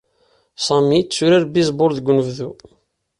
Sami 0.65 0.95
yetturar 0.97 1.43
bizbul 1.53 1.91
deg 1.97 2.07
unebdu. 2.11 2.49